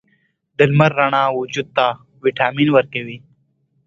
د 0.57 0.59
لمر 0.71 0.91
رڼا 0.99 1.23
وجود 1.39 1.67
ته 1.77 1.85
ویټامین 2.23 2.69
ورکوي. 2.73 3.17